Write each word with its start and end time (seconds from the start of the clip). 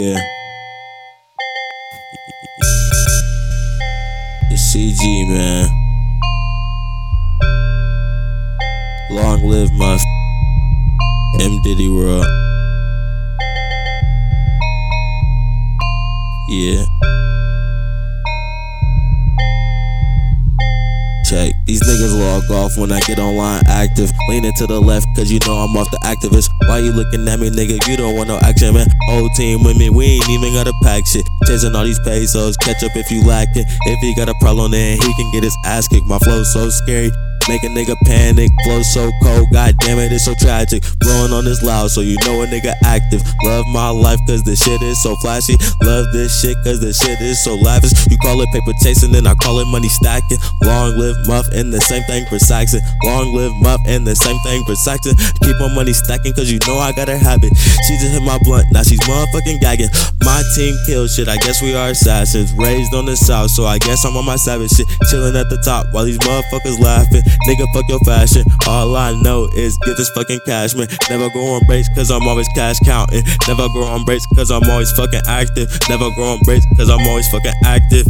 Yeah. 0.00 0.18
It's 4.50 4.74
CG, 4.74 5.02
man. 5.28 5.68
Long 9.10 9.42
live 9.48 9.72
my 9.72 9.94
f- 9.94 11.40
M. 11.40 11.60
Diddy 11.62 11.88
world. 11.88 12.26
Yeah. 16.50 16.84
Check. 21.28 21.52
These 21.66 21.82
niggas 21.82 22.18
log 22.18 22.50
off 22.50 22.78
when 22.78 22.90
I 22.90 23.00
get 23.00 23.18
online 23.18 23.60
active. 23.68 24.10
Leaning 24.30 24.52
to 24.56 24.66
the 24.66 24.80
left, 24.80 25.06
cause 25.14 25.30
you 25.30 25.38
know 25.46 25.60
I'm 25.60 25.76
off 25.76 25.90
the 25.90 25.98
Actavis. 25.98 26.48
Why 26.68 26.78
you 26.78 26.90
looking 26.90 27.28
at 27.28 27.38
me, 27.38 27.50
nigga? 27.50 27.76
You 27.86 27.98
don't 27.98 28.16
want 28.16 28.28
no 28.28 28.38
action, 28.38 28.72
man. 28.72 28.86
Whole 29.08 29.28
team 29.36 29.62
with 29.62 29.76
me, 29.76 29.90
we 29.90 30.06
ain't 30.06 30.30
even 30.30 30.54
gotta 30.54 30.72
pack 30.82 31.06
shit. 31.06 31.26
Chasing 31.46 31.76
all 31.76 31.84
these 31.84 32.00
pesos, 32.00 32.56
catch 32.56 32.82
up 32.82 32.96
if 32.96 33.10
you 33.10 33.22
lacking. 33.26 33.64
If 33.68 34.00
he 34.00 34.14
got 34.14 34.30
a 34.30 34.34
problem, 34.40 34.70
then 34.70 34.96
he 34.96 35.14
can 35.20 35.30
get 35.30 35.44
his 35.44 35.56
ass 35.66 35.86
kicked. 35.86 36.06
My 36.06 36.18
flow 36.18 36.42
so 36.44 36.70
scary. 36.70 37.10
Make 37.48 37.64
a 37.64 37.72
nigga 37.72 37.96
panic, 38.04 38.50
flow 38.62 38.82
so 38.82 39.10
cold, 39.22 39.48
god 39.50 39.74
damn 39.80 39.98
it, 39.98 40.12
it's 40.12 40.26
so 40.26 40.34
tragic. 40.34 40.84
Blowing 41.00 41.32
on 41.32 41.46
this 41.46 41.62
loud, 41.62 41.90
so 41.90 42.02
you 42.02 42.16
know 42.26 42.42
a 42.42 42.46
nigga 42.46 42.74
active. 42.84 43.22
Love 43.42 43.64
my 43.72 43.88
life, 43.88 44.20
cause 44.28 44.42
this 44.44 44.62
shit 44.62 44.82
is 44.82 45.02
so 45.02 45.16
flashy. 45.16 45.56
Love 45.82 46.12
this 46.12 46.28
shit, 46.42 46.56
cause 46.62 46.78
this 46.78 47.00
shit 47.00 47.18
is 47.22 47.42
so 47.42 47.54
lavish. 47.56 47.92
You 48.10 48.18
call 48.18 48.40
it 48.42 48.48
paper 48.52 48.76
chasing, 48.82 49.12
then 49.12 49.26
I 49.26 49.32
call 49.40 49.60
it 49.60 49.64
money 49.64 49.88
stacking. 49.88 50.36
Long 50.62 50.98
live 50.98 51.16
Muff, 51.26 51.48
and 51.54 51.72
the 51.72 51.80
same 51.80 52.02
thing 52.04 52.26
for 52.26 52.38
Saxon. 52.38 52.80
Long 53.04 53.34
live 53.34 53.52
Muff, 53.62 53.80
and 53.86 54.06
the 54.06 54.14
same 54.14 54.36
thing 54.44 54.62
for 54.64 54.74
Saxon. 54.74 55.16
Keep 55.40 55.56
my 55.58 55.74
money 55.74 55.94
stacking, 55.94 56.34
cause 56.34 56.52
you 56.52 56.58
know 56.66 56.76
I 56.76 56.92
got 56.92 57.08
a 57.08 57.16
habit. 57.16 57.56
She 57.88 57.96
just 57.96 58.12
hit 58.12 58.22
my 58.22 58.38
blunt, 58.44 58.66
now 58.72 58.82
she's 58.82 59.00
motherfucking 59.08 59.60
gagging. 59.60 59.88
My 60.20 60.42
team 60.54 60.76
kills 60.84 61.14
shit, 61.16 61.28
I 61.28 61.38
guess 61.38 61.62
we 61.62 61.74
are 61.74 61.96
assassins. 61.96 62.52
Raised 62.52 62.92
on 62.92 63.06
the 63.06 63.16
south, 63.16 63.52
so 63.52 63.64
I 63.64 63.78
guess 63.78 64.04
I'm 64.04 64.16
on 64.18 64.26
my 64.26 64.36
savage 64.36 64.70
shit. 64.72 64.86
Chilling 65.08 65.34
at 65.34 65.48
the 65.48 65.56
top 65.64 65.86
while 65.92 66.04
these 66.04 66.18
motherfuckers 66.18 66.78
laughing. 66.78 67.22
Nigga, 67.46 67.66
fuck 67.72 67.84
your 67.88 68.00
fashion. 68.00 68.44
All 68.66 68.96
I 68.96 69.12
know 69.22 69.48
is 69.54 69.78
get 69.86 69.96
this 69.96 70.10
fucking 70.10 70.40
cash, 70.46 70.74
man. 70.74 70.88
Never 71.08 71.28
go 71.30 71.54
on 71.54 71.62
breaks, 71.66 71.88
cause 71.94 72.10
I'm 72.10 72.26
always 72.26 72.48
cash 72.54 72.78
counting. 72.84 73.24
Never 73.46 73.68
go 73.68 73.84
on 73.84 74.04
breaks, 74.04 74.26
cause 74.34 74.50
I'm 74.50 74.68
always 74.68 74.90
fucking 74.92 75.22
active. 75.26 75.68
Never 75.88 76.10
go 76.16 76.24
on 76.32 76.40
breaks, 76.44 76.66
cause 76.76 76.90
I'm 76.90 77.06
always 77.06 77.28
fucking 77.28 77.54
active. 77.64 78.06